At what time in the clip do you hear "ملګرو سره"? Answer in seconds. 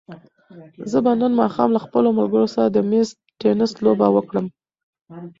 2.19-2.67